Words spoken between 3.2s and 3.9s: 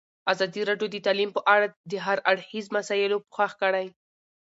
پوښښ کړی.